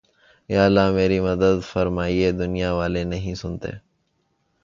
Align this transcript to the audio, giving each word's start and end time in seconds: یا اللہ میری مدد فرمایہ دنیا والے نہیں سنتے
یا 0.49 0.61
اللہ 0.65 0.87
میری 0.91 1.19
مدد 1.19 1.55
فرمایہ 1.63 2.31
دنیا 2.31 2.71
والے 2.73 3.03
نہیں 3.03 3.35
سنتے 3.35 3.71